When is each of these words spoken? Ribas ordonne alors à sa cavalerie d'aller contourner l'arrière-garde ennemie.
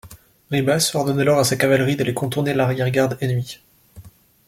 Ribas 0.49 0.93
ordonne 0.95 1.19
alors 1.21 1.37
à 1.37 1.43
sa 1.43 1.57
cavalerie 1.57 1.95
d'aller 1.95 2.15
contourner 2.15 2.55
l'arrière-garde 2.55 3.19
ennemie. 3.21 3.59